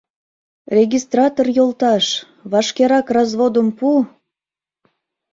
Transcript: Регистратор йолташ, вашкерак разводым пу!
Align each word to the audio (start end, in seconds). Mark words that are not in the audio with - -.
Регистратор 0.77 1.47
йолташ, 1.57 2.05
вашкерак 2.51 3.07
разводым 3.15 3.67
пу! 3.77 3.89